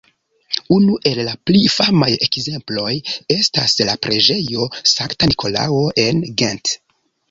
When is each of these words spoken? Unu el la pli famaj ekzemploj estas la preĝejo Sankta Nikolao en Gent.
Unu 0.77 0.95
el 1.11 1.21
la 1.27 1.35
pli 1.49 1.61
famaj 1.73 2.09
ekzemploj 2.29 2.95
estas 3.37 3.79
la 3.93 3.99
preĝejo 4.09 4.69
Sankta 4.97 5.35
Nikolao 5.35 5.83
en 6.11 6.31
Gent. 6.43 6.79